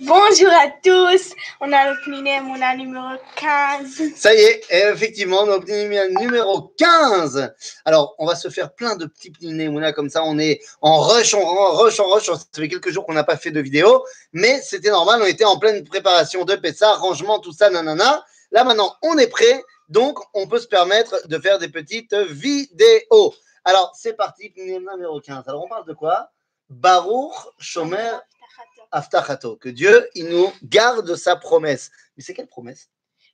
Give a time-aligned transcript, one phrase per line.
[0.00, 4.14] Bonjour à tous, on a le Mouna numéro 15.
[4.16, 5.70] Ça y est, effectivement, notre
[6.20, 7.54] numéro 15.
[7.84, 10.24] Alors, on va se faire plein de petits Pniné Mouna comme ça.
[10.24, 12.26] On est en rush, en rush, en rush.
[12.26, 15.20] Ça fait quelques jours qu'on n'a pas fait de vidéo, mais c'était normal.
[15.22, 18.24] On était en pleine préparation de Pessa, rangement, tout ça, nanana.
[18.50, 19.62] Là, maintenant, on est prêt.
[19.88, 23.32] Donc, on peut se permettre de faire des petites vidéos.
[23.64, 25.44] Alors, c'est parti, Mouna numéro 15.
[25.46, 26.30] Alors, on parle de quoi?
[26.68, 28.12] Baruch Shomer
[28.94, 31.90] Aftachato, que Dieu, il nous garde sa promesse.
[32.16, 32.88] Mais c'est quelle promesse?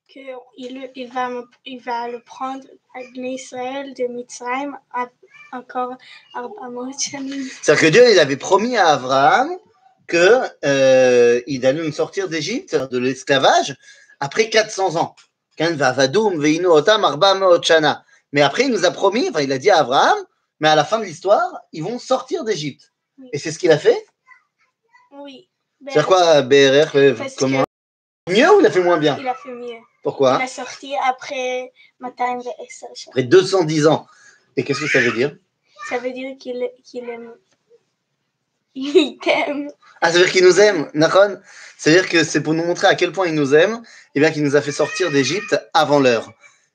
[0.09, 1.29] Qu'il il va,
[1.65, 4.77] il va le prendre à Israël de Mitzrayim
[5.53, 5.97] encore
[6.33, 9.51] C'est-à-dire que Dieu, il avait promis à Abraham
[10.07, 13.77] que euh, il allait nous sortir d'Égypte, de l'esclavage,
[14.19, 15.15] après 400 ans.
[18.33, 20.19] Mais après, il nous a promis, enfin, il a dit à Abraham,
[20.59, 22.93] mais à la fin de l'histoire, ils vont sortir d'Égypte.
[23.33, 24.05] Et c'est ce qu'il a fait?
[25.13, 25.49] Oui.
[25.89, 27.65] C'est quoi BRR euh, Comment
[28.29, 29.79] Mieux ou il a fait moins bien Il a fait mieux.
[30.03, 32.39] Pourquoi Il a sorti après Matin
[33.09, 34.07] Après 210 ans.
[34.57, 35.37] Et qu'est-ce que ça veut dire
[35.89, 37.33] Ça veut dire qu'il qu aime.
[38.75, 39.71] Il t'aime.
[40.01, 41.41] Ah, ça veut dire qu'il nous aime, Nakon
[41.77, 43.83] C'est-à-dire que c'est pour nous montrer à quel point il nous aime,
[44.15, 46.33] et bien qu'il nous a fait sortir d'Égypte avant l'heure.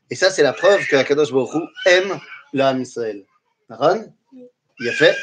[0.09, 2.19] Et ça, c'est la preuve que Akadosh Baruch Hu aime
[2.53, 3.23] l'âme Israël.
[3.69, 4.13] Nakon
[4.79, 5.15] Il a fait